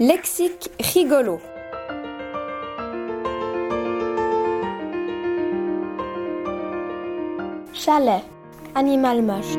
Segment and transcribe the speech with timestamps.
[0.00, 1.38] Lexique rigolo.
[7.72, 8.24] Chalet.
[8.74, 9.54] Animal moche.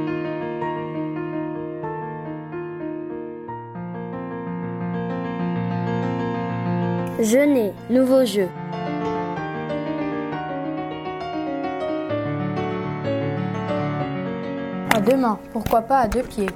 [7.22, 7.74] Jeûner.
[7.90, 8.50] Nouveau jeu.
[14.94, 16.50] À deux mains, pourquoi pas à deux pieds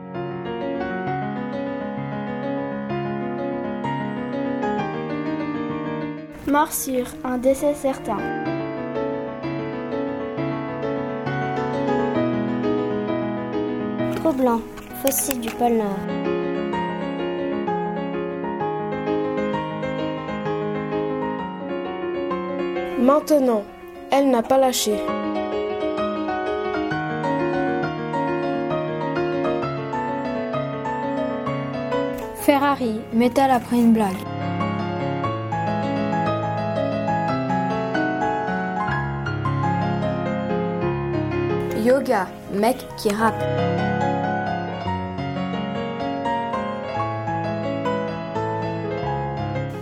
[6.50, 7.06] Morsure.
[7.24, 8.18] Un décès certain.
[14.16, 14.60] Trop blanc.
[15.04, 16.00] Fossile du pôle Nord.
[23.00, 23.64] Maintenant,
[24.12, 24.96] elle n'a pas lâché.
[32.42, 33.02] Ferrari.
[33.14, 34.39] Métal après une blague.
[41.90, 42.28] Yoga.
[42.54, 43.44] Mec qui rappe.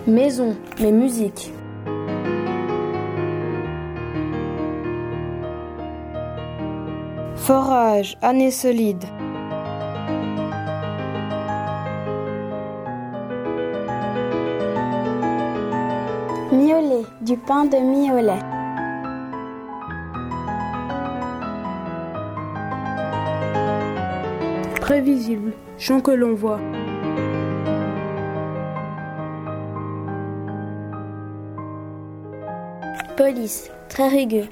[0.07, 0.55] Maison.
[0.79, 1.51] Mais musique.
[7.35, 9.03] Forage, année solide.
[16.53, 17.03] Miolet.
[17.19, 18.56] Du pain de miolet.
[24.87, 26.61] Prévisible, chant que l'on voit.
[33.17, 33.69] Police.
[33.89, 34.47] Très rugueux.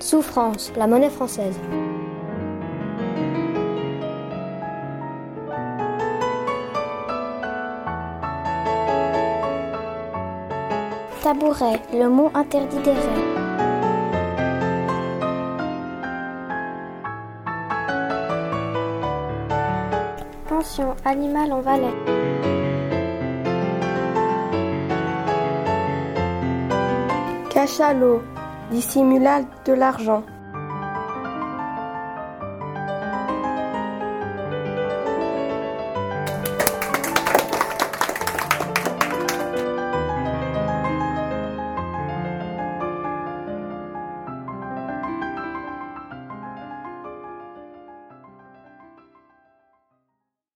[0.00, 0.72] Souffrance.
[0.78, 1.60] La monnaie française.
[11.24, 11.80] Tabouret.
[11.94, 13.00] Le mot interdit des rêves.
[20.46, 20.94] Pension.
[21.06, 21.94] Animal en Valais.
[27.48, 28.20] Cachalot,
[28.70, 30.24] dissimula de l'argent.